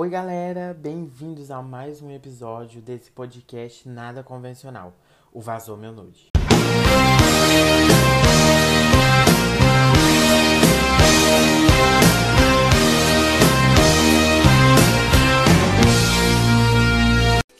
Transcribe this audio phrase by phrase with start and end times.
[0.00, 4.94] Oi, galera, bem-vindos a mais um episódio desse podcast nada convencional,
[5.32, 6.28] o Vazou Meu Nude.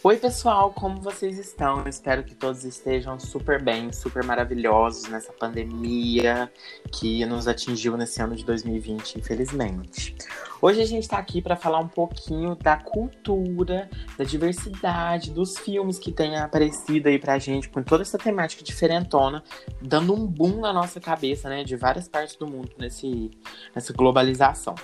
[0.08, 1.80] Oi, pessoal, como vocês estão?
[1.80, 6.50] Eu espero que todos estejam super bem, super maravilhosos nessa pandemia
[6.90, 10.16] que nos atingiu nesse ano de 2020, infelizmente.
[10.62, 15.98] Hoje a gente está aqui para falar um pouquinho da cultura, da diversidade, dos filmes
[15.98, 19.44] que têm aparecido aí pra gente com toda essa temática diferentona,
[19.78, 23.30] dando um boom na nossa cabeça, né, de várias partes do mundo nesse,
[23.74, 24.74] nessa globalização.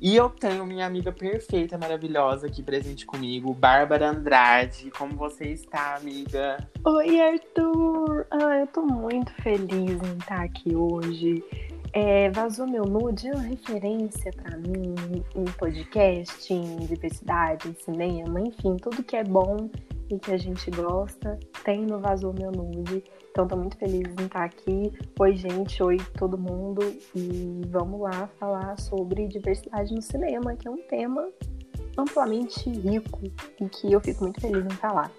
[0.00, 4.90] E eu tenho minha amiga perfeita, maravilhosa aqui presente comigo, Bárbara Andrade.
[4.96, 6.56] Como você está, amiga?
[6.86, 8.26] Oi, Arthur!
[8.30, 11.44] Ah, eu tô muito feliz em estar aqui hoje.
[11.92, 14.94] É, Vazou Meu Nude é uma referência para mim
[15.36, 19.68] em podcast, em diversidade, em cinema, enfim, tudo que é bom
[20.10, 23.02] e que a gente gosta tem no Vazou Meu Nude.
[23.30, 24.92] Então tô muito feliz em estar aqui.
[25.18, 26.82] Oi, gente, oi todo mundo.
[27.14, 31.28] E vamos lá falar sobre diversidade no cinema, que é um tema
[31.96, 33.20] amplamente rico
[33.60, 35.10] e que eu fico muito feliz em falar.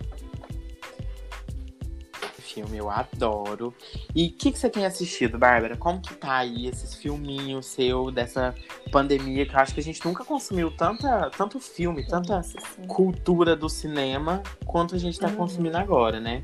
[2.53, 3.73] Filme, eu adoro.
[4.15, 5.77] E o que, que você tem assistido, Bárbara?
[5.77, 8.53] Como que tá aí esses filminhos seu dessa
[8.91, 9.45] pandemia?
[9.45, 12.41] Que eu acho que a gente nunca consumiu tanta, tanto filme, tanta
[12.87, 15.35] cultura do cinema quanto a gente tá Uhum.
[15.35, 16.43] consumindo agora, né?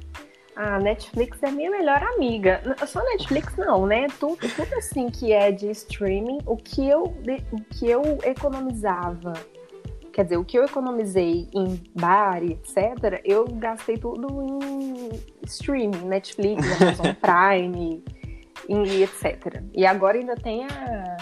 [0.56, 2.62] A Netflix é minha melhor amiga.
[2.88, 4.08] Só Netflix não, né?
[4.20, 7.04] Tudo, tudo assim que é de streaming, o que eu,
[7.52, 9.34] o que eu economizava,
[10.18, 15.10] quer dizer, o que eu economizei em bar e etc., eu gastei tudo em
[15.44, 18.04] streaming, Netflix, Amazon Prime
[18.68, 19.62] e etc.
[19.76, 21.18] E agora ainda tem a,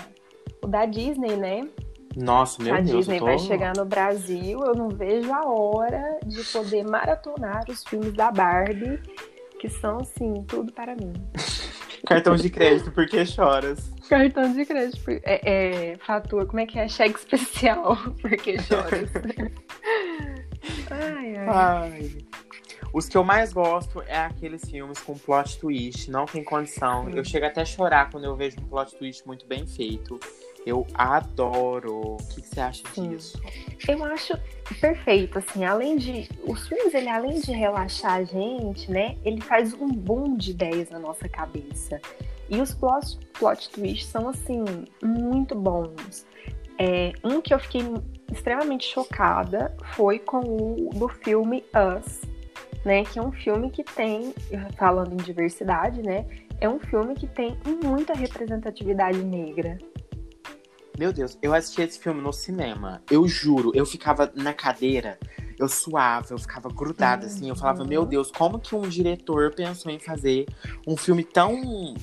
[0.64, 1.68] o da Disney, né?
[2.16, 3.26] Nossa, meu a Deus, Disney eu tô...
[3.26, 8.32] vai chegar no Brasil, eu não vejo a hora de poder maratonar os filmes da
[8.32, 9.02] Barbie,
[9.60, 11.12] que são, assim, tudo para mim.
[12.06, 13.92] Cartão de crédito, porque choras.
[14.10, 15.42] Cartão de crédito, por- é,
[15.94, 16.88] é, fatura, como é que é?
[16.88, 19.10] Cheque especial, porque choras.
[20.92, 21.48] ai, ai.
[21.48, 22.12] Ai.
[22.94, 27.10] Os que eu mais gosto é aqueles filmes com plot twist, não tem condição.
[27.10, 30.18] Eu chego até a chorar quando eu vejo um plot twist muito bem feito.
[30.66, 32.16] Eu adoro.
[32.16, 33.10] O que, que você acha Sim.
[33.10, 33.40] disso?
[33.88, 34.34] Eu acho
[34.82, 36.28] perfeito, assim, além de.
[36.44, 39.16] Os filmes, ele, além de relaxar a gente, né?
[39.24, 42.02] Ele faz um boom de ideias na nossa cabeça.
[42.50, 44.64] E os plot, plot twists são, assim,
[45.04, 46.26] muito bons.
[46.78, 47.82] É, um que eu fiquei
[48.32, 51.64] extremamente chocada foi com o do filme
[51.96, 52.22] Us,
[52.84, 53.04] né?
[53.06, 54.34] Que é um filme que tem,
[54.78, 56.26] falando em diversidade, né?
[56.60, 59.78] É um filme que tem muita representatividade negra.
[60.98, 63.02] Meu Deus, eu assisti esse filme no cinema.
[63.12, 65.20] Eu juro, eu ficava na cadeira,
[65.60, 67.50] eu suava, eu ficava grudada assim.
[67.50, 67.90] Eu falava, Uhum.
[67.90, 70.46] meu Deus, como que um diretor pensou em fazer
[70.88, 71.96] um filme tão.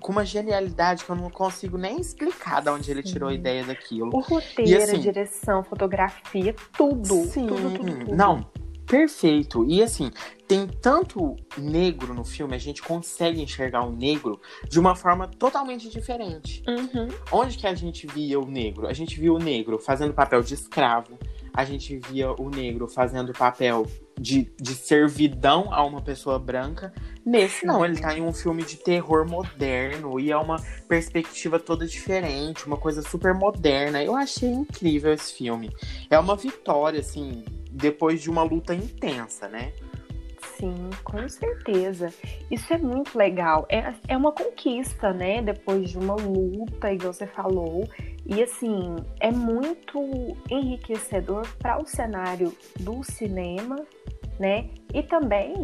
[0.00, 3.64] com uma genialidade que eu não consigo nem explicar de onde ele tirou a ideia
[3.64, 4.10] daquilo.
[4.12, 7.06] O roteiro, assim- a direção, fotografia, tudo.
[7.06, 8.14] Sim, Tudo, tudo, tudo.
[8.14, 8.44] não,
[8.86, 9.64] perfeito.
[9.68, 10.10] E assim,
[10.46, 15.88] tem tanto negro no filme, a gente consegue enxergar o negro de uma forma totalmente
[15.88, 16.62] diferente.
[16.68, 17.08] Uhum.
[17.32, 18.86] Onde que a gente via o negro?
[18.86, 21.18] A gente via o negro fazendo papel de escravo,
[21.52, 23.86] a gente via o negro fazendo papel
[24.20, 26.92] de, de servidão a uma pessoa branca.
[27.24, 31.86] Nesse, não, ele tá em um filme de terror moderno e é uma perspectiva toda
[31.86, 34.02] diferente, uma coisa super moderna.
[34.02, 35.70] Eu achei incrível esse filme.
[36.10, 37.44] É uma vitória, assim,
[37.74, 39.72] depois de uma luta intensa, né?
[40.56, 42.12] Sim, com certeza.
[42.50, 43.66] Isso é muito legal.
[43.68, 45.42] É, é uma conquista, né?
[45.42, 47.88] Depois de uma luta, igual você falou.
[48.24, 50.00] E assim, é muito
[50.50, 53.76] enriquecedor para o cenário do cinema,
[54.38, 54.70] né?
[54.92, 55.54] E também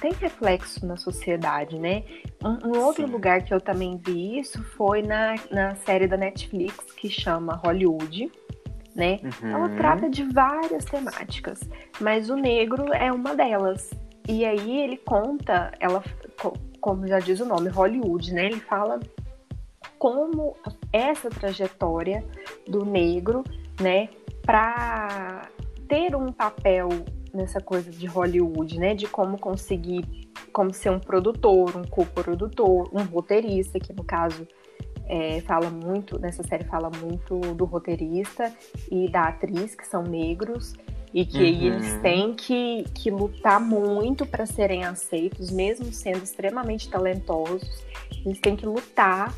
[0.00, 2.04] tem reflexo na sociedade, né?
[2.44, 3.12] Um, um outro Sim.
[3.12, 8.30] lugar que eu também vi isso foi na, na série da Netflix que chama Hollywood,
[8.94, 9.18] né?
[9.42, 9.76] Ela Uhum.
[9.76, 11.60] trata de várias temáticas,
[12.00, 13.90] mas o negro é uma delas.
[14.28, 16.02] E aí ele conta, ela,
[16.40, 18.46] co- como já diz o nome, Hollywood, né?
[18.46, 19.00] Ele fala
[19.98, 20.54] como
[20.92, 22.24] essa trajetória
[22.68, 23.42] do negro,
[23.80, 24.08] né,
[24.44, 25.48] para
[25.88, 26.88] ter um papel
[27.32, 30.04] nessa coisa de Hollywood, né, de como conseguir,
[30.52, 34.46] como ser um produtor, um co-produtor, um roteirista, que no caso
[35.08, 38.52] é, fala muito, nessa série fala muito do roteirista
[38.90, 40.74] e da atriz, que são negros,
[41.12, 41.44] e que Uhum.
[41.74, 47.84] eles têm que, que lutar muito para serem aceitos, mesmo sendo extremamente talentosos,
[48.24, 49.32] eles têm que lutar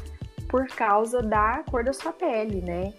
[0.48, 2.94] por causa da cor da sua pele, né?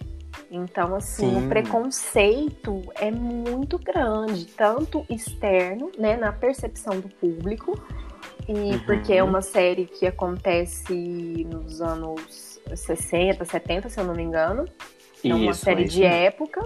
[0.50, 1.44] Então, assim, Sim.
[1.44, 7.78] o preconceito é muito grande, tanto externo, né, na percepção do público,
[8.48, 8.78] e Uhum.
[8.86, 14.64] porque é uma série que acontece nos anos 60, 70, se eu não me engano.
[15.24, 16.60] É uma Isso, série é de época.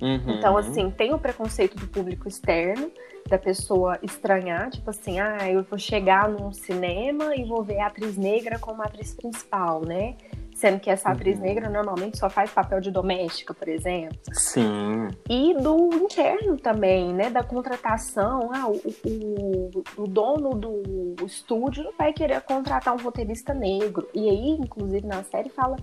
[0.00, 0.36] Uhum.
[0.36, 2.90] Então, assim, tem o preconceito do público externo,
[3.28, 7.88] da pessoa estranhar, tipo assim, ah, eu vou chegar num cinema e vou ver a
[7.88, 10.16] atriz negra como atriz principal, né?
[10.58, 11.44] Sendo que essa atriz Uhum.
[11.44, 14.18] negra normalmente só faz papel de doméstica, por exemplo.
[14.32, 15.06] Sim.
[15.30, 17.30] E do interno também, né?
[17.30, 18.50] Da contratação.
[18.52, 24.08] Ah, o, o, o dono do estúdio não vai querer contratar um roteirista negro.
[24.12, 25.76] E aí, inclusive, na série fala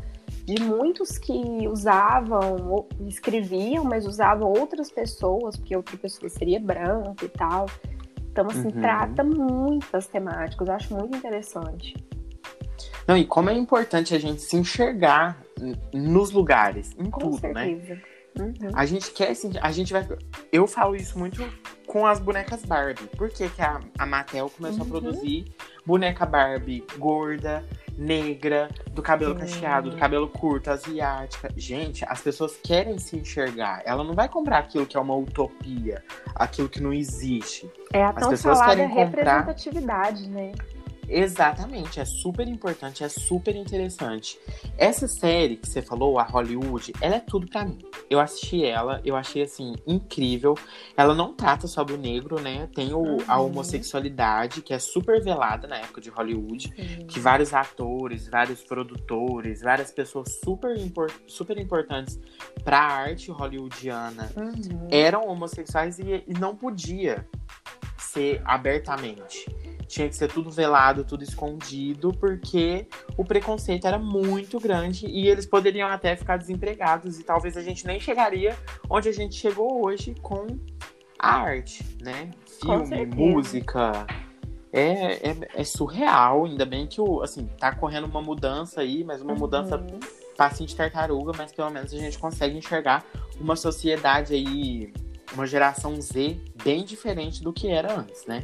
[0.44, 7.30] de muitos que usavam, escreviam, mas usavam outras pessoas, porque outra pessoa seria branca e
[7.30, 7.68] tal.
[8.30, 8.81] Então, assim, Uhum.
[8.81, 10.68] trata muitas temáticas.
[10.68, 11.95] Eu acho muito interessante.
[13.07, 15.37] Não, e como é importante a gente se enxergar
[15.93, 17.65] nos lugares, em Com tudo, né?
[17.65, 18.01] certeza.
[18.37, 18.53] Uhum.
[18.73, 20.05] A gente quer, assim, a gente vai.
[20.51, 21.41] Eu falo isso muito
[21.87, 23.07] com as bonecas Barbie.
[23.15, 24.87] Por que, que a, a Mattel começou Uhum.
[24.87, 25.55] a produzir
[25.85, 27.63] boneca Barbie gorda,
[27.97, 29.39] negra, do cabelo Sim.
[29.39, 31.49] cacheado, do cabelo curto, asiática?
[31.55, 33.81] Gente, as pessoas querem se enxergar.
[33.85, 36.03] Ela não vai comprar aquilo que é uma utopia,
[36.35, 37.69] aquilo que não existe.
[37.93, 39.05] É a As tão falada comprar-
[39.45, 40.51] representatividade, né?
[41.07, 44.39] Exatamente, é super importante, é super interessante.
[44.77, 47.79] Essa série que você falou, a Hollywood, ela é tudo pra mim.
[48.09, 50.55] Eu assisti ela, eu achei assim incrível.
[50.97, 52.69] Ela não trata sobre o negro, né?
[52.73, 53.47] Tem o, a Uhum.
[53.47, 56.69] homossexualidade que é super velada na época de Hollywood,
[57.07, 62.19] que vários atores, vários produtores, várias pessoas super, impor- super importantes
[62.63, 64.87] pra arte hollywoodiana Uhum.
[64.91, 67.27] eram homossexuais e, e não podia
[67.97, 69.45] ser abertamente.
[69.95, 75.45] Tinha que ser tudo velado, tudo escondido, porque o preconceito era muito grande e eles
[75.45, 78.57] poderiam até ficar desempregados e talvez a gente nem chegaria
[78.89, 80.47] onde a gente chegou hoje com
[81.18, 82.30] a arte, né?
[82.59, 84.06] Filme, música.
[84.74, 89.21] É, é, é surreal, ainda bem que o, assim, tá correndo uma mudança aí, mas
[89.21, 89.98] uma mudança Uhum.
[90.36, 93.06] passinho de tartaruga, mas pelo menos a gente consegue enxergar
[93.39, 94.91] uma sociedade aí,
[95.33, 98.44] uma geração Z bem diferente do que era antes, né?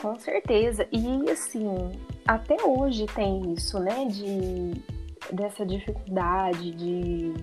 [0.00, 0.86] Com certeza.
[0.92, 1.92] E assim,
[2.26, 4.06] até hoje tem isso, né?
[4.06, 4.72] De
[5.32, 7.34] dessa dificuldade de,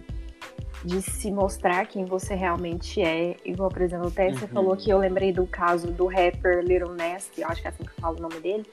[0.84, 3.36] de se mostrar quem você realmente é.
[3.46, 4.52] Igual, por exemplo, até você Uhum.
[4.52, 7.84] falou que eu lembrei do caso do rapper Little Nasty, eu acho que é assim
[7.84, 8.66] que fala o nome dele.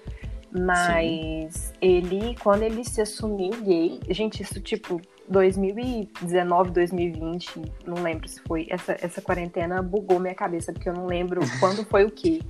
[0.51, 8.41] Mas ele, quando ele se assumiu gay, gente, isso tipo 2019, 2020, não lembro se
[8.43, 8.67] foi.
[8.71, 12.41] Essa, essa quarentena bugou minha cabeça, porque eu não lembro quando foi o quê.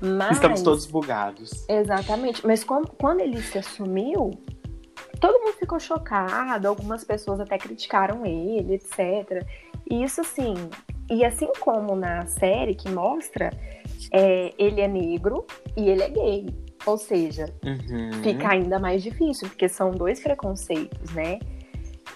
[0.00, 1.64] Mas, Estamos todos bugados.
[1.68, 2.44] Exatamente.
[2.46, 4.30] Mas como- quando ele se assumiu,
[5.20, 9.46] todo mundo ficou chocado, algumas pessoas até criticaram ele, etc.
[9.90, 10.54] E isso assim,
[11.10, 13.50] e assim como na série que mostra,
[14.12, 15.46] é, ele é negro
[15.76, 16.46] e ele é gay.
[16.84, 18.10] Ou seja, Uhum.
[18.24, 21.38] fica ainda mais difícil, porque são dois preconceitos, né?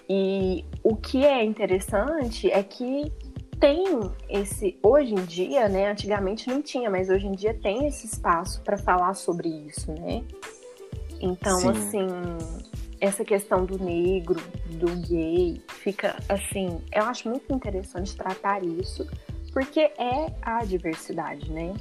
[0.09, 3.13] E o que é interessante é que
[3.59, 3.85] tem
[4.29, 5.91] esse hoje em dia, né?
[5.91, 10.23] Antigamente não tinha, mas hoje em dia tem esse espaço para falar sobre isso, né?
[11.21, 11.69] Então, Sim.
[11.71, 12.07] assim,
[13.01, 19.07] essa questão do negro, do gay, fica assim, eu acho muito interessante tratar isso,
[19.53, 21.75] porque é a diversidade, né?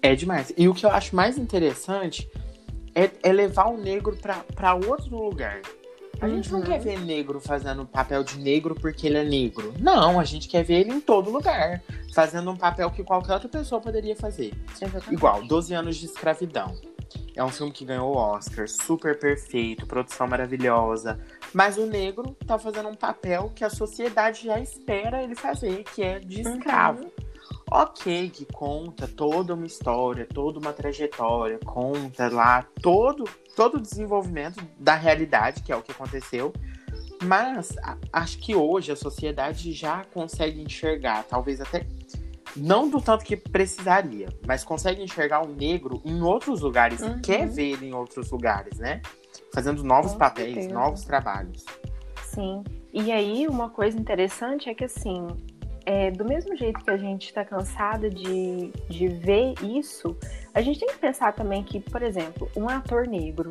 [0.00, 0.52] É demais.
[0.56, 2.30] E o que eu acho mais interessante
[2.94, 5.60] é, é levar o negro pra outro lugar.
[6.20, 6.64] A gente não Uhum.
[6.66, 9.72] quer ver negro fazendo papel de negro porque ele é negro.
[9.78, 11.82] Não, a gente quer ver ele em todo lugar.
[12.14, 14.52] Fazendo um papel que qualquer outra pessoa poderia fazer.
[14.74, 15.12] Exatamente.
[15.14, 16.74] Igual, 12 anos de escravidão.
[17.36, 21.20] É um filme que ganhou o Oscar, super perfeito, produção maravilhosa.
[21.54, 26.02] Mas o negro tá fazendo um papel que a sociedade já espera ele fazer, que
[26.02, 27.06] é de escravo.
[27.70, 34.62] Ok, que conta toda uma história, toda uma trajetória, conta lá todo, todo o desenvolvimento
[34.78, 36.52] da realidade, que é o que aconteceu.
[37.22, 41.86] Mas a- acho que hoje a sociedade já consegue enxergar, talvez até
[42.56, 47.18] não do tanto que precisaria, mas consegue enxergar o negro em outros lugares Uhum.
[47.18, 49.02] e quer ver ele em outros lugares, né?
[49.52, 50.74] Fazendo novos Com papéis, certeza.
[50.74, 51.64] novos trabalhos.
[52.24, 52.64] Sim.
[52.92, 55.26] E aí, uma coisa interessante é que, assim,
[55.88, 60.14] é, do mesmo jeito que a gente está cansada de, de ver isso,
[60.52, 63.48] a gente tem que pensar também que, por exemplo, um ator negro,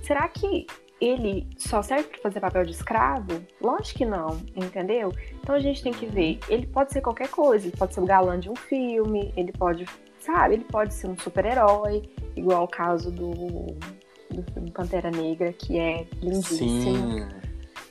[0.00, 0.68] será que
[1.00, 3.42] ele só serve para fazer papel de escravo?
[3.60, 5.12] Lógico que não, entendeu?
[5.40, 8.06] Então a gente tem que ver, ele pode ser qualquer coisa, ele pode ser o
[8.06, 9.84] galã de um filme, ele pode,
[10.20, 13.32] sabe, ele pode ser um super-herói, igual o caso do,
[14.30, 16.80] do filme Pantera Negra, que é lindíssimo.
[16.82, 17.43] Sim.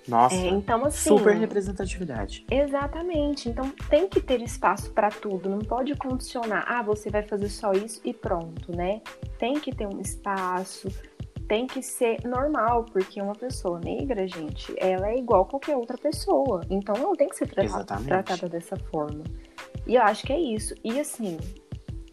[0.08, 1.10] Nossa, É, então, assim.
[1.10, 2.46] super representatividade.
[2.52, 3.50] Exatamente.
[3.50, 5.50] Então tem que ter espaço para tudo.
[5.50, 6.66] Não pode condicionar.
[6.68, 9.02] Ah, você vai fazer só isso e pronto, né?
[9.40, 10.90] Tem que ter um espaço.
[11.48, 15.98] Tem que ser normal, porque uma pessoa negra, gente, ela é igual a qualquer outra
[15.98, 16.62] pessoa.
[16.70, 19.24] Então não tem que ser tratada, tratada dessa forma.
[19.86, 20.74] E eu acho que é isso.
[20.84, 21.38] E assim,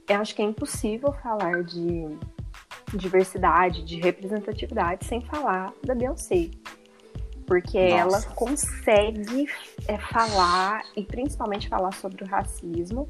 [0.09, 2.19] eu acho que é impossível falar de
[2.97, 6.51] diversidade, de representatividade, sem falar da Beyoncé.
[7.51, 7.97] Porque Nossa.
[7.97, 9.49] ela consegue
[9.89, 13.09] é, falar, e principalmente falar sobre o racismo,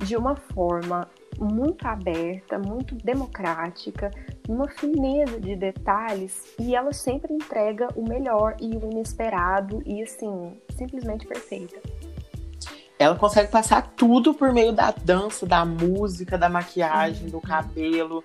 [0.00, 1.08] de uma forma
[1.38, 4.10] muito aberta, muito democrática,
[4.48, 10.60] uma fineza de detalhes, e ela sempre entrega o melhor e o inesperado, e assim,
[10.76, 11.80] simplesmente perfeita.
[12.98, 18.24] Ela consegue passar tudo por meio da dança, da música, da maquiagem, do cabelo.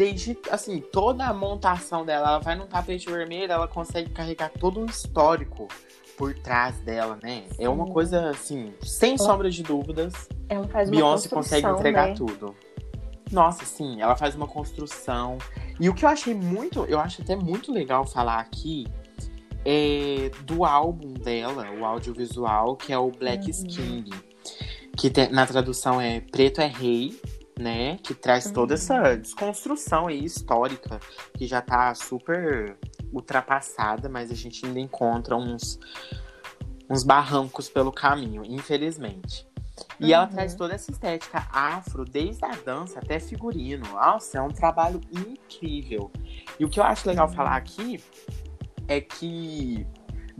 [0.00, 2.28] Desde, assim, toda a montação dela.
[2.28, 5.68] Ela vai num tapete vermelho, ela consegue carregar todo um histórico
[6.16, 7.44] por trás dela, né?
[7.58, 7.92] É uma Sim.
[7.92, 10.14] coisa, assim, sem sombra de dúvidas.
[10.48, 12.14] Ela faz uma Beyoncé consegue entregar né?
[12.14, 12.56] tudo.
[13.30, 15.36] Nossa, sim, ela faz uma construção.
[15.78, 18.86] E o que eu achei muito, eu acho até muito legal falar aqui
[19.66, 23.50] é do álbum dela, o audiovisual, que é o Black Uhum.
[23.50, 24.04] Skin,
[24.96, 27.20] que tem- na tradução é Preto é Rei,
[27.60, 27.98] né?
[27.98, 28.74] Que traz toda Uhum.
[28.74, 30.98] essa desconstrução aí histórica,
[31.36, 32.76] que já tá super
[33.12, 35.78] ultrapassada, mas a gente ainda encontra uns,
[36.88, 39.46] uns barrancos pelo caminho, infelizmente.
[39.98, 40.30] E ela Uhum.
[40.30, 43.86] traz toda essa estética afro, desde a dança até figurino.
[43.92, 46.10] Nossa, é um trabalho incrível.
[46.58, 47.34] E o que eu acho legal Sim.
[47.34, 48.02] falar aqui
[48.88, 49.86] é que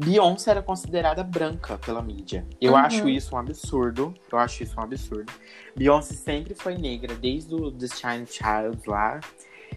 [0.04, 2.46] Beyoncé era considerada branca pela mídia.
[2.60, 2.78] Eu Uhum.
[2.78, 4.14] acho isso um absurdo.
[4.32, 5.30] Eu acho isso um absurdo.
[5.76, 9.20] Beyoncé sempre foi negra, desde o Destiny Child lá.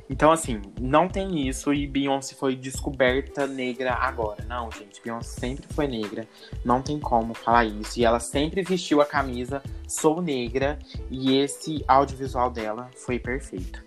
[0.09, 4.43] Então, assim, não tem isso e Beyoncé foi descoberta negra agora.
[4.45, 6.27] Não, gente, Beyoncé sempre foi negra.
[6.65, 7.99] Não tem como falar isso.
[7.99, 10.79] E ela sempre vestiu a camisa Sou Negra.
[11.11, 13.83] E esse audiovisual dela foi perfeito.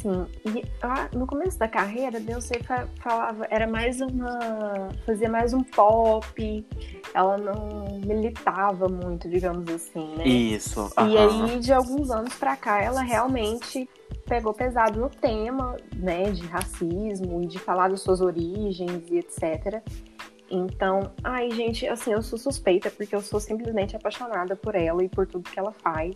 [0.00, 4.88] Sim, e ah, no começo da carreira, Beyoncé fa- falava, era mais uma.
[5.04, 6.66] fazia mais um pop,
[7.12, 10.24] ela não militava muito, digamos assim, né?
[10.24, 10.90] Isso.
[11.08, 11.44] E aham.
[11.46, 13.88] aí, de alguns anos pra cá, ela realmente
[14.26, 19.82] pegou pesado no tema, né, de racismo e de falar das suas origens e etc.
[20.50, 25.08] Então, ai, gente, assim, eu sou suspeita porque eu sou simplesmente apaixonada por ela e
[25.08, 26.14] por tudo que ela faz.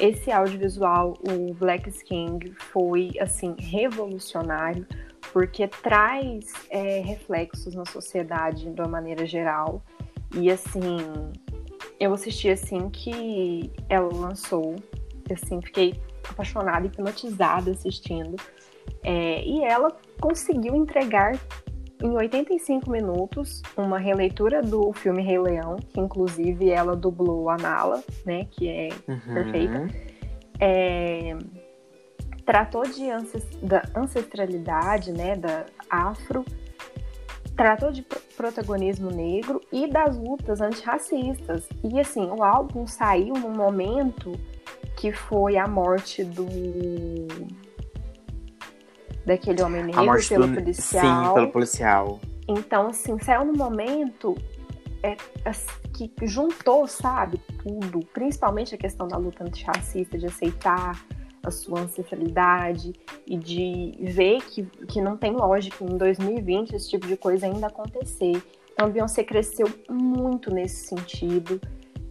[0.00, 4.86] Esse audiovisual, o Black Skin, foi, assim, revolucionário
[5.32, 9.82] porque traz é, reflexos na sociedade de uma maneira geral.
[10.34, 10.98] E, assim,
[11.98, 14.76] eu assisti assim que ela lançou,
[15.30, 18.36] assim, fiquei apaixonada, hipnotizada assistindo.
[19.02, 21.38] É, e ela conseguiu entregar
[22.02, 28.02] em 85 minutos uma releitura do filme Rei Leão, que inclusive ela dublou a Nala,
[28.24, 28.46] né?
[28.50, 29.34] Que é Uhum.
[29.34, 29.86] perfeita.
[30.60, 31.36] é,
[32.44, 36.44] tratou de ances- da ancestralidade, né, da afro,
[37.56, 41.68] tratou de pro- protagonismo negro e das lutas antirracistas.
[41.84, 44.32] E assim, o álbum saiu num momento
[44.96, 46.46] que foi a morte do
[49.28, 50.54] daquele homem A negro pelo do...
[50.54, 51.26] policial.
[51.26, 52.20] Sim, pelo policial.
[52.48, 54.34] Então, assim, saiu num momento
[55.02, 55.16] é,
[55.92, 61.04] que juntou, sabe, tudo, principalmente a questão da luta antirracista, de aceitar
[61.44, 62.92] a sua ancestralidade
[63.26, 67.68] e de ver que, que não tem lógica em 2020 esse tipo de coisa ainda
[67.68, 68.42] acontecer.
[68.72, 71.60] Então, a Beyoncé cresceu muito nesse sentido.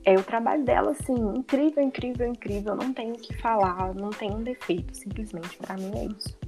[0.06, 2.76] É o trabalho dela, assim, incrível, incrível, incrível.
[2.76, 5.58] Não tenho o que falar, não tem um defeito, simplesmente.
[5.58, 6.47] Pra mim é isso.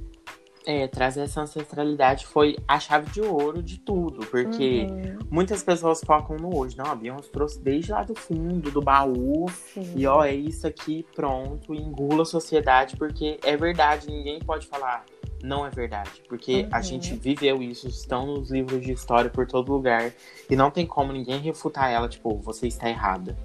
[0.66, 6.02] É, trazer essa ancestralidade foi a chave de ouro de tudo, porque Uhum, muitas pessoas
[6.06, 6.78] focam no hoje.
[6.78, 9.94] Não, a Beyoncé trouxe desde lá do fundo, do baú, sim.
[9.96, 15.06] e ó, é isso aqui, pronto, engula a sociedade, porque é verdade, ninguém pode falar
[15.42, 16.84] não é verdade, porque a Uhum.
[16.84, 20.12] gente viveu isso, estão nos livros de história por todo lugar,
[20.50, 23.38] e não tem como ninguém refutar ela, tipo, você está errada.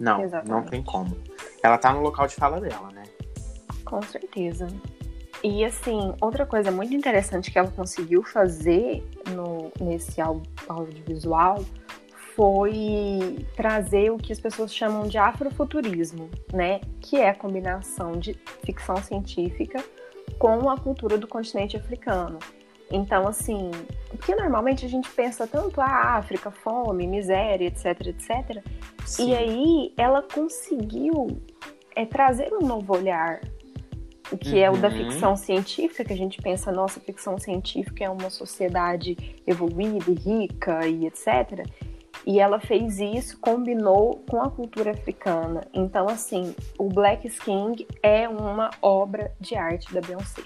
[0.00, 0.70] Não, não Exatamente.
[0.70, 1.14] tem como.
[1.62, 3.02] Ela tá no local de fala dela, né?
[3.84, 4.66] Com certeza.
[5.42, 11.64] E assim, outra coisa muito interessante que ela conseguiu fazer no, nesse au- audiovisual
[12.34, 16.80] foi trazer o que as pessoas chamam de afrofuturismo, né?
[17.00, 18.34] Que é a combinação de
[18.64, 19.84] ficção científica
[20.38, 22.38] com a cultura do continente africano.
[22.90, 23.70] Então, assim,
[24.10, 28.62] porque normalmente a gente pensa tanto a África, fome, miséria, etc, etc.
[29.04, 29.30] Sim.
[29.30, 31.40] E aí ela conseguiu
[31.96, 33.40] é, trazer um novo olhar
[34.36, 34.58] que uhum.
[34.58, 34.96] é o da uhum.
[34.96, 40.86] ficção científica, que a gente pensa, nossa, ficção científica é uma sociedade evoluída e rica
[40.86, 41.66] e etc.
[42.26, 45.62] E ela fez isso, combinou com a cultura africana.
[45.74, 50.42] Então, assim, o Black King é uma obra de arte da Beyoncé.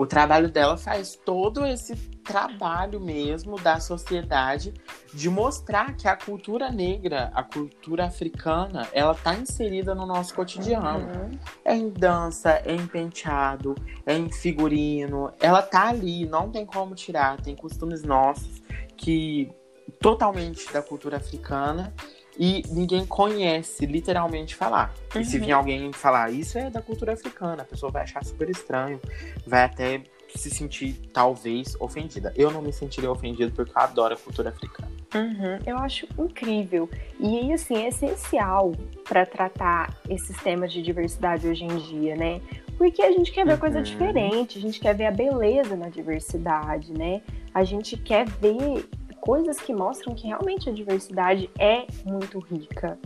[0.00, 4.72] O trabalho dela faz todo esse trabalho mesmo da sociedade
[5.12, 11.06] de mostrar que a cultura negra, a cultura africana, ela tá inserida no nosso cotidiano.
[11.06, 11.38] Uhum.
[11.62, 13.74] É em dança, é em penteado,
[14.06, 15.34] é em figurino.
[15.38, 17.38] Ela tá ali, não tem como tirar.
[17.42, 18.62] Tem costumes nossos
[18.96, 19.52] que
[20.00, 21.92] totalmente da cultura africana
[22.40, 24.94] e ninguém conhece literalmente falar.
[25.14, 25.20] Uhum.
[25.20, 25.44] E se uhum.
[25.44, 28.98] vir alguém falar isso é da cultura africana, a pessoa vai achar super estranho,
[29.46, 30.02] vai até
[30.34, 32.32] se sentir talvez ofendida.
[32.34, 34.90] Eu não me sentiria ofendido porque eu adoro a cultura africana.
[35.14, 36.88] Uhum, eu acho incrível.
[37.18, 38.72] E assim, é essencial
[39.06, 42.40] para tratar esses temas de diversidade hoje em dia, né?
[42.78, 43.58] Porque a gente quer ver uhum.
[43.58, 47.20] coisa diferente, a gente quer ver a beleza na diversidade, né?
[47.52, 48.88] A gente quer ver
[49.20, 52.98] coisas que mostram que realmente a diversidade é muito rica.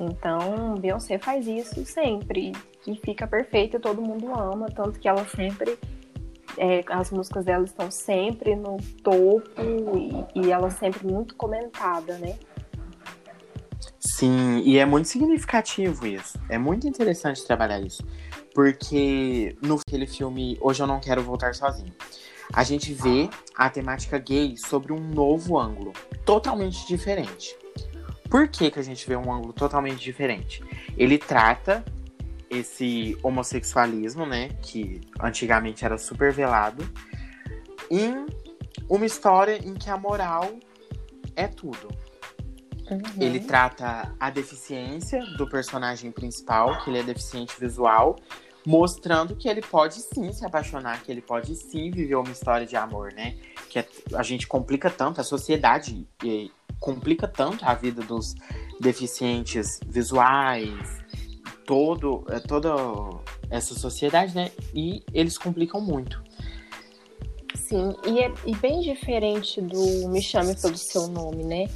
[0.00, 2.52] Então, Beyoncé faz isso sempre
[2.86, 5.78] e fica perfeita, todo mundo ama, tanto que ela sempre
[6.56, 9.62] é, as músicas dela estão sempre no topo
[9.96, 12.38] e, e ela sempre muito comentada, né?
[14.00, 16.38] Sim, e é muito significativo isso.
[16.48, 18.04] É muito interessante trabalhar isso.
[18.54, 21.94] Porque no aquele filme Hoje Eu Não Quero Voltar Sozinho,
[22.52, 25.92] a gente vê a temática gay sobre um novo ângulo,
[26.24, 27.56] totalmente diferente.
[28.30, 30.62] Por que, que a gente vê um ângulo totalmente diferente?
[30.96, 31.84] Ele trata
[32.50, 36.88] esse homossexualismo, né, que antigamente era super velado,
[37.90, 38.26] em
[38.88, 40.50] uma história em que a moral
[41.36, 41.88] é tudo.
[42.90, 43.02] Uhum.
[43.20, 48.16] Ele trata a deficiência do personagem principal, que ele é deficiente visual,
[48.68, 52.76] mostrando que ele pode sim se apaixonar, que ele pode sim viver uma história de
[52.76, 53.34] amor, né?
[53.70, 53.82] Que
[54.14, 56.06] a gente complica tanto, a sociedade
[56.78, 58.34] complica tanto a vida dos
[58.78, 61.02] deficientes visuais,
[61.64, 62.68] todo, é, toda
[63.48, 64.50] essa sociedade, né?
[64.74, 66.22] E eles complicam muito.
[67.54, 71.68] Sim, e é e bem diferente do Me Chame Pelo Seu Nome, né?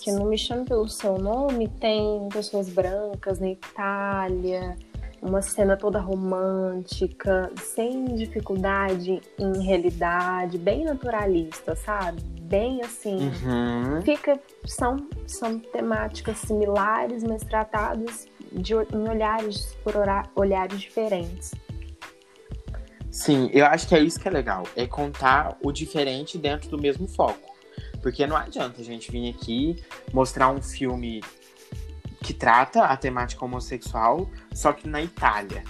[0.00, 4.76] Que no Me Chame Pelo Seu Nome tem pessoas brancas na Itália,
[5.20, 12.22] uma cena toda romântica, sem dificuldade em realidade, bem naturalista, sabe?
[12.42, 13.28] Bem assim.
[13.28, 14.02] Uhum.
[14.02, 14.38] Fica.
[14.64, 19.94] São, são temáticas similares, mas tratadas de, em olhares por
[20.34, 21.52] olhares diferentes.
[23.10, 24.64] Sim, eu acho que é isso que é legal.
[24.76, 27.48] É contar o diferente dentro do mesmo foco.
[28.00, 31.20] Porque não adianta a gente vir aqui mostrar um filme
[32.22, 35.62] que trata a temática homossexual, só que na Itália.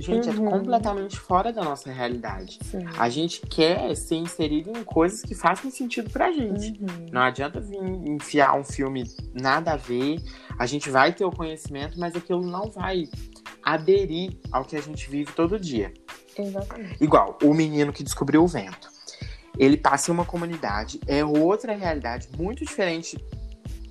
[0.00, 0.48] Gente, é uhum.
[0.48, 2.58] é completamente fora da nossa realidade.
[2.62, 2.86] Sim.
[2.98, 6.80] A gente quer ser inserido em coisas que façam sentido pra gente.
[6.80, 7.06] Uhum.
[7.12, 10.18] Não adianta vir enfiar um filme nada a ver.
[10.58, 13.08] A gente vai ter o conhecimento, mas aquilo não vai
[13.62, 15.92] aderir ao que a gente vive todo dia.
[16.36, 17.02] Exatamente.
[17.02, 18.88] Igual o menino que descobriu o vento.
[19.58, 23.22] Ele passa em uma comunidade, é outra realidade muito diferente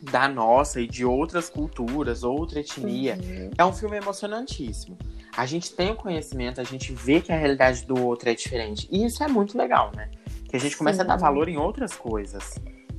[0.02, 3.18] da nossa e de outras culturas, outra etnia.
[3.22, 3.52] Uhum.
[3.58, 4.98] É um filme emocionantíssimo.
[5.36, 8.88] A gente tem o conhecimento, a gente vê que a realidade do outro é diferente.
[8.92, 10.10] E isso é muito legal, né?
[10.50, 11.04] Que a gente começa Sim.
[11.04, 12.56] a dar valor em outras coisas.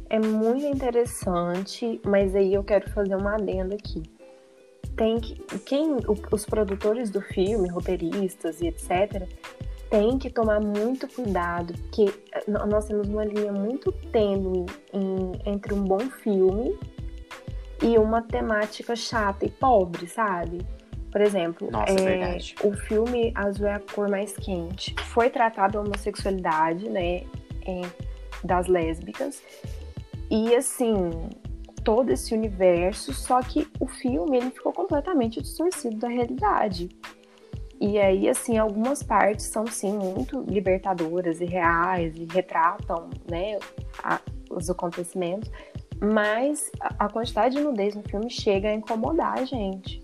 [0.09, 4.03] É muito interessante, mas aí eu quero fazer uma adenda aqui.
[4.97, 5.97] Tem que, quem,
[6.33, 9.29] os produtores do filme, roteiristas e etc.,
[9.89, 12.13] tem que tomar muito cuidado, porque
[12.47, 16.79] nós temos uma linha muito tênue em, entre um bom filme
[17.83, 20.59] e uma temática chata e pobre, sabe?
[21.11, 25.79] Por exemplo, Nossa, é, é o filme Azul é a cor mais quente foi tratado
[25.79, 27.25] a homossexualidade, né,
[27.67, 27.83] em,
[28.45, 29.43] das lésbicas.
[30.31, 31.11] E assim,
[31.83, 36.89] todo esse universo, só que o filme ele ficou completamente distorcido da realidade.
[37.81, 43.59] E aí, assim, algumas partes são, sim, muito libertadoras e reais e retratam, né,
[44.03, 45.51] a, os acontecimentos,
[45.99, 50.03] mas a quantidade de nudez no filme chega a incomodar a gente.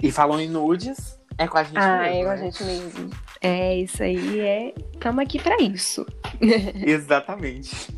[0.00, 2.02] E falou em nudes, é com a gente ah, mesmo.
[2.02, 2.42] Ah, é com a né?
[2.44, 3.10] gente mesmo.
[3.40, 4.74] É, isso aí é.
[5.00, 6.06] Tamo aqui para isso.
[6.86, 7.88] Exatamente.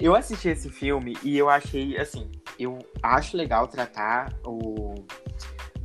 [0.00, 4.94] Eu assisti esse filme e eu achei, assim, eu acho legal tratar o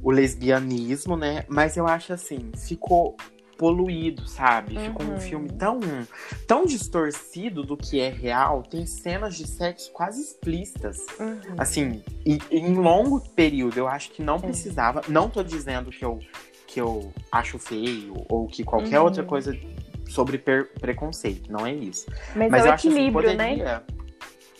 [0.01, 1.45] o lesbianismo, né?
[1.47, 3.15] Mas eu acho assim, ficou
[3.57, 4.77] poluído, sabe?
[4.77, 4.85] Uhum.
[4.85, 5.81] Ficou um filme tão,
[6.47, 8.63] tão distorcido do que é real.
[8.63, 10.97] Tem cenas de sexo quase explícitas.
[11.19, 11.55] Uhum.
[11.57, 13.77] Assim, em, em longo período.
[13.77, 15.01] Eu acho que não precisava.
[15.09, 16.19] Não tô dizendo que eu
[16.65, 19.05] que eu acho feio ou que qualquer Uhum.
[19.05, 19.57] outra coisa
[20.07, 22.05] sobre preconceito, não é isso.
[22.35, 23.49] Mas, Mas é o assim, equilíbrio, né?
[23.49, 23.83] poderia...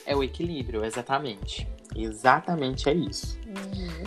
[0.07, 1.67] É o equilíbrio, exatamente.
[1.95, 3.39] Exatamente é isso.
[3.47, 4.03] Uhum.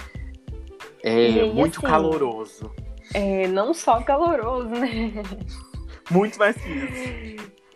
[1.02, 2.70] É E aí, muito assim, caloroso.
[3.14, 4.88] É, não só caloroso, né?
[6.10, 7.12] Muito mais que isso.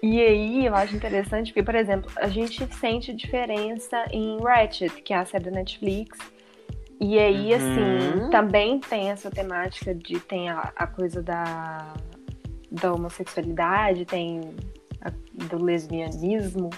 [0.03, 5.13] E aí, eu acho interessante porque, por exemplo, a gente sente diferença em Ratchet, que
[5.13, 6.19] é a série da Netflix.
[7.01, 7.57] E aí, Uhum.
[7.57, 11.93] assim, também tem essa temática de tem a, a coisa da,
[12.71, 14.41] da homossexualidade, tem
[15.03, 16.71] a- do lesbianismo.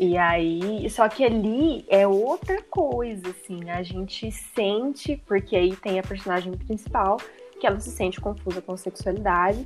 [0.00, 5.98] E aí, só que ali é outra coisa, assim, a gente sente, porque aí tem
[5.98, 7.18] a personagem principal,
[7.60, 9.64] que ela se sente confusa com sexualidade.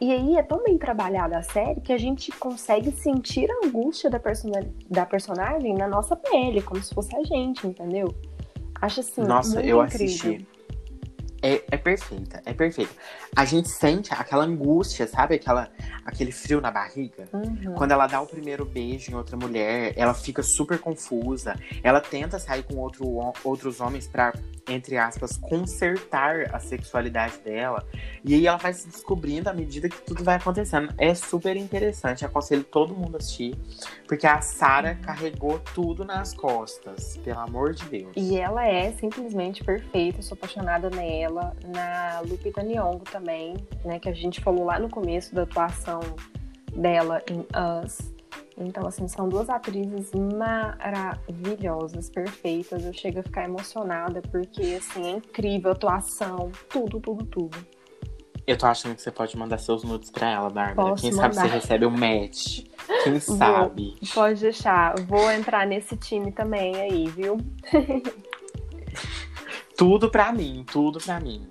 [0.00, 4.08] E aí é tão bem trabalhada a série que a gente consegue sentir a angústia
[4.08, 8.14] da, persona- da personagem na nossa pele, como se fosse a gente, entendeu?
[8.80, 9.82] Acho assim, Nossa, eu incrível.
[9.82, 10.46] assisti.
[11.42, 12.92] É, é perfeita, é perfeita.
[13.34, 15.36] A gente sente aquela angústia, sabe?
[15.36, 15.70] Aquela,
[16.04, 17.28] aquele frio na barriga.
[17.32, 17.74] Uhum.
[17.76, 21.54] Quando ela dá o primeiro beijo em outra mulher, ela fica super confusa.
[21.82, 23.06] Ela tenta sair com outro,
[23.42, 24.34] outros homens pra,
[24.68, 27.86] entre aspas, consertar a sexualidade dela.
[28.24, 30.92] E aí ela vai se descobrindo à medida que tudo vai acontecendo.
[30.98, 32.24] É super interessante.
[32.24, 33.56] Aconselho todo mundo a assistir.
[34.06, 37.16] Porque a Sarah carregou tudo nas costas.
[37.18, 38.12] Pelo amor de Deus.
[38.16, 41.56] E ela é simplesmente perfeita, sou apaixonada nela.
[41.66, 46.00] Na Lupita Nyong'o também, né, que a gente falou lá no começo da atuação
[46.74, 47.46] dela em
[47.84, 48.19] Us.
[48.60, 52.84] Então, assim, são duas atrizes maravilhosas, perfeitas.
[52.84, 57.58] Eu chego a ficar emocionada porque, assim, é incrível a atuação, tudo, tudo, tudo.
[58.46, 60.90] Eu tô achando que você pode mandar seus nudes pra ela, Bárbara.
[60.90, 61.48] Posso Quem sabe mandar.
[61.48, 62.64] você recebe um match.
[63.04, 63.94] Quem sabe?
[64.12, 67.38] Pode deixar, vou entrar nesse time também aí, viu?
[69.76, 71.46] Tudo pra mim, tudo pra mim.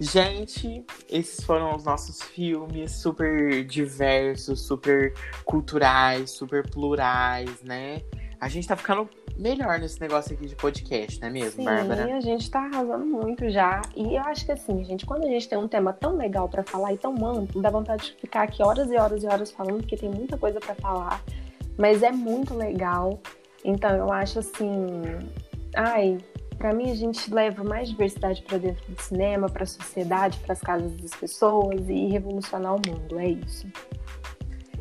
[0.00, 5.12] Gente, esses foram os nossos filmes super diversos, super
[5.44, 8.02] culturais, super plurais, né?
[8.40, 12.16] A gente tá ficando melhor nesse negócio aqui de podcast, não é mesmo, Sim, Bárbara?
[12.16, 13.82] a gente tá arrasando muito já.
[13.96, 16.62] E eu acho que assim, gente, quando a gente tem um tema tão legal pra
[16.62, 19.78] falar e tão amplo, dá vontade de ficar aqui horas e horas e horas falando,
[19.78, 21.22] porque tem muita coisa pra falar.
[21.76, 23.20] Mas é muito legal.
[23.64, 25.02] Então eu acho assim.
[25.74, 26.18] Ai,
[26.58, 30.92] pra mim a gente leva mais diversidade pra dentro do cinema, pra sociedade, pras casas
[30.96, 33.18] das pessoas e revolucionar o mundo.
[33.18, 33.66] É isso.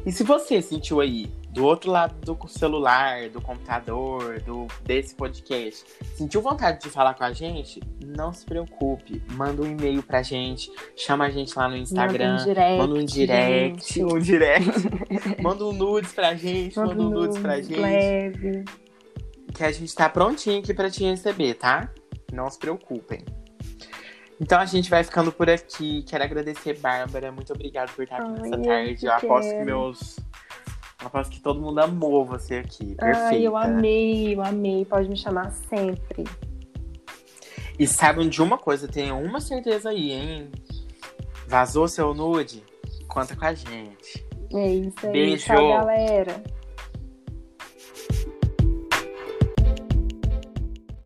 [0.05, 5.83] E se você sentiu aí, do outro lado do celular, do computador, do desse podcast,
[6.15, 7.81] sentiu vontade de falar com a gente?
[8.05, 12.41] Não se preocupe, manda um e-mail pra gente, chama a gente lá no Instagram, Manda
[12.41, 12.77] um direct.
[12.77, 14.03] manda um direct,
[15.39, 18.65] um manda um nudes pra gente, manda, um nudes pra nudes gente, Leve.
[19.57, 21.89] Que a gente tá prontinho aqui pra te receber, tá?
[22.31, 23.25] Não se preocupem.
[24.39, 26.03] Então a gente vai ficando por aqui.
[26.03, 27.31] Quero agradecer, Bárbara.
[27.31, 29.05] Muito obrigado por estar aqui Ai, nessa tarde.
[29.05, 30.17] Eu aposto que meus.
[31.01, 32.93] Eu aposto que todo mundo amou você aqui.
[32.95, 33.29] Perfeita.
[33.29, 34.85] Ai, eu amei, eu amei.
[34.85, 36.23] Pode me chamar sempre.
[37.79, 40.51] E saibam de uma coisa, tenham uma certeza aí, hein?
[41.47, 42.63] Vazou seu nude?
[43.07, 44.27] Conta com a gente.
[44.53, 45.11] É isso aí.
[45.11, 45.45] Beijo.
[45.45, 46.43] Tchau, galera.